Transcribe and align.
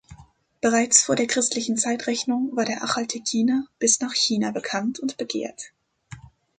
Bereits 0.61 1.03
vor 1.03 1.15
der 1.15 1.27
christlichen 1.27 1.77
Zeitrechnung 1.77 2.55
war 2.55 2.65
der 2.65 2.83
Achal-Tekkiner 2.83 3.67
bis 3.77 3.99
nach 3.99 4.13
China 4.15 4.49
bekannt 4.49 4.97
und 4.97 5.15
begehrt. 5.17 5.73